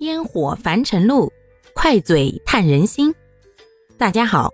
[0.00, 1.32] 烟火凡尘路，
[1.72, 3.14] 快嘴探人心。
[3.96, 4.52] 大家好，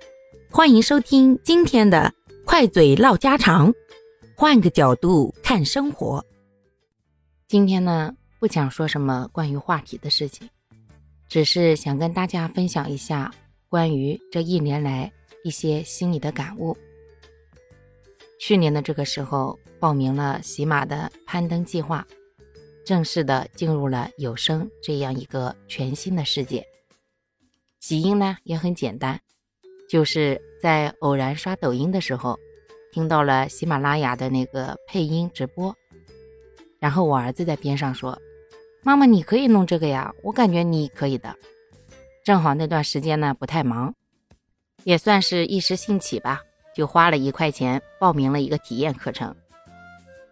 [0.51, 2.13] 欢迎收听今天的
[2.45, 3.73] 快嘴唠家常，
[4.37, 6.25] 换个角度看生活。
[7.49, 10.47] 今天呢，不想说什么关于话题的事情，
[11.27, 13.33] 只是想跟大家分享一下
[13.69, 15.11] 关于这一年来
[15.43, 16.77] 一些心里的感悟。
[18.39, 22.07] 去年的这个时候，报名了喜马的攀登计划。
[22.91, 26.67] 正式的进入了有声这样一个全新的世界。
[27.79, 29.21] 起因呢也很简单，
[29.89, 32.37] 就是在偶然刷抖音的时候，
[32.91, 35.73] 听到了喜马拉雅的那个配音直播，
[36.81, 38.21] 然后我儿子在边上说
[38.83, 41.33] ：“妈妈，你可以弄这个呀，我感觉你可以的。”
[42.27, 43.95] 正好那段时间呢不太忙，
[44.83, 46.41] 也算是一时兴起吧，
[46.75, 49.33] 就花了一块钱报名了一个体验课程。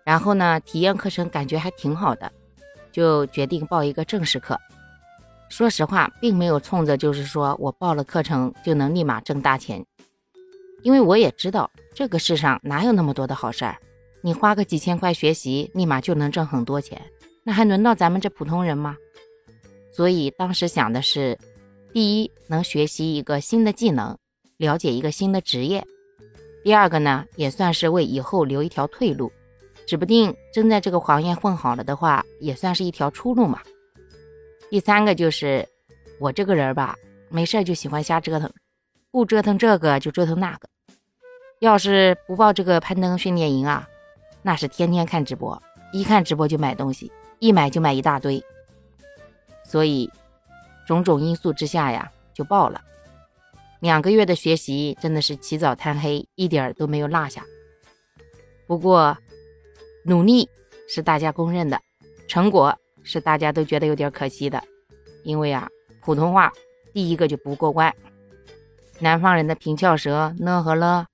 [0.02, 2.32] 然后呢，体验课程感觉还挺好的。
[2.98, 4.58] 就决定报一个正式课。
[5.48, 9.86] 说实话，并没有冲着就是说我报了课程就能立马挣大钱，
[10.82, 13.78] 因为我也知道这个世上哪有那么多的好事儿，
[14.20, 17.00] 你花个几千块学习，立马就能挣很多钱，
[17.44, 18.96] 那还轮到咱们这普通人吗？
[19.92, 21.38] 所以当时想的是，
[21.92, 24.18] 第一能学习一个新的技能，
[24.56, 25.80] 了解一个新的职业；
[26.64, 29.30] 第二个呢，也算是为以后留一条退路。
[29.88, 33.58] 指不定真在这个行业混好了的话，也算是一条出路嘛。
[34.68, 35.66] 第三个就是
[36.20, 36.94] 我这个人吧，
[37.30, 38.52] 没事就喜欢瞎折腾，
[39.10, 40.68] 不折腾这个就折腾那个。
[41.60, 43.88] 要是不报这个攀登训练营啊，
[44.42, 48.44] 那是天天看直播，一看直播就买东西，一买就买一大堆。
[49.64, 50.10] 所以
[50.86, 52.78] 种种因素之下呀，就报了。
[53.80, 57.42] 两个月的学习真的是起早贪黑，一点都没有落下。
[58.66, 59.16] 不过。
[60.08, 60.48] 努力
[60.88, 61.78] 是大家公认的，
[62.26, 64.62] 成果是大家都觉得有点可惜的，
[65.22, 65.68] 因为啊，
[66.00, 66.50] 普通话
[66.94, 67.94] 第一个就不过关，
[68.98, 71.06] 南方人的平翘舌呢和了，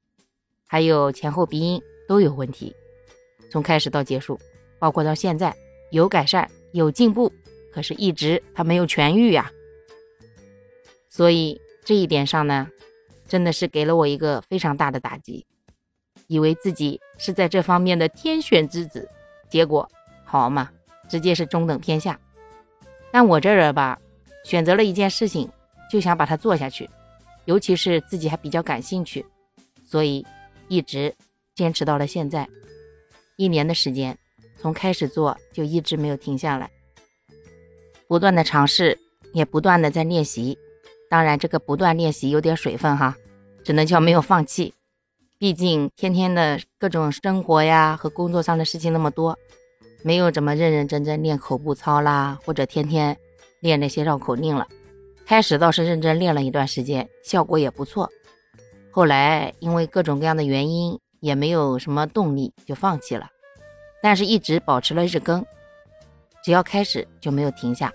[0.64, 2.72] 还有前后鼻音都有问题，
[3.50, 4.38] 从开始到结束，
[4.78, 5.52] 包括到现在
[5.90, 7.32] 有改善有进步，
[7.72, 9.50] 可是一直他没有痊愈呀，
[11.10, 12.68] 所以这一点上呢，
[13.26, 15.44] 真的是给了我一个非常大的打击。
[16.26, 19.08] 以为自己是在这方面的天选之子，
[19.48, 19.88] 结果
[20.24, 20.70] 好嘛，
[21.08, 22.18] 直接是中等偏下。
[23.12, 23.98] 但我这人吧，
[24.44, 25.48] 选择了一件事情，
[25.90, 26.88] 就想把它做下去，
[27.44, 29.24] 尤其是自己还比较感兴趣，
[29.86, 30.26] 所以
[30.68, 31.14] 一直
[31.54, 32.48] 坚持到了现在。
[33.36, 34.16] 一年的时间，
[34.56, 36.70] 从开始做就一直没有停下来，
[38.08, 38.98] 不断的尝试，
[39.32, 40.58] 也不断的在练习。
[41.10, 43.16] 当然，这个不断练习有点水分哈，
[43.62, 44.74] 只能叫没有放弃。
[45.44, 49.38] 毕竟天天的各种生活呀和工作上的事情那么多，
[50.02, 53.14] 没有怎么认认真真练口部操啦，或者天天
[53.60, 54.66] 练那些绕口令了。
[55.26, 58.10] 开始倒是认真练了一段时间，效果也不错。
[58.90, 63.28] 后来因为各种各样的原因，也没有什么动力，就放弃了。
[64.00, 65.44] 但是一直保持了日更，
[66.42, 67.92] 只要开始就没有停下。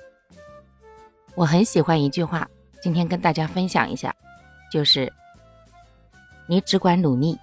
[1.34, 2.48] 我很喜欢一句话，
[2.80, 4.16] 今天跟大家分享一下，
[4.72, 5.12] 就是。
[6.50, 7.38] 你只管努力，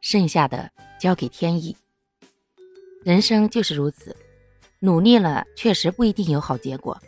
[0.00, 1.76] 剩下的交给天意。
[3.04, 4.16] 人生就是如此，
[4.78, 6.98] 努力了确实不一定有好结果，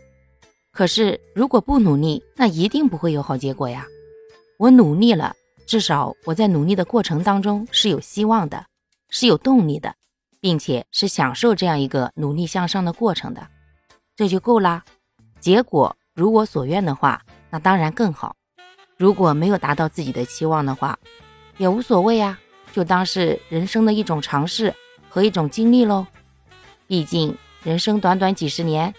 [0.73, 3.87] 可是如果不努力，那一定不会有好结果呀。
[4.59, 5.35] 我努力了，
[5.67, 8.67] 至少我在努力的过程当中是有希望的，
[9.09, 9.95] 是有动力的，
[10.41, 13.49] 并且是享受这样一个努力向上的过程的，
[14.15, 14.85] 这就够啦。
[15.41, 18.37] 结果如我所愿的话，那当然更好；
[18.99, 20.99] 如果没有达到自己的期望的话，
[21.59, 22.39] 也无所谓呀，
[22.73, 24.75] 就当是人生的一种尝试
[25.09, 26.07] 和一种经历喽。
[26.87, 28.95] 毕竟人生短短几十年，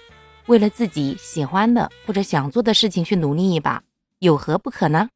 [0.45, 3.81] 为了自己喜欢的或者想做的事情去努力一把，
[4.19, 5.09] 有何不可呢？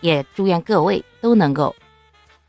[0.00, 1.74] 也祝愿各位都能够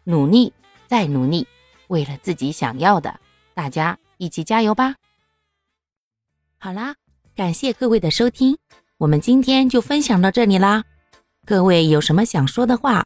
[0.06, 0.52] 努力
[0.88, 1.48] 再努力，
[1.88, 3.20] 为了自己想要的，
[3.54, 4.96] 大家一起加油吧！
[6.58, 6.96] 好啦，
[7.36, 8.58] 感谢各位的收听，
[8.98, 10.84] 我们今天就分享到这里啦。
[11.46, 13.06] 各位有什么想说的话？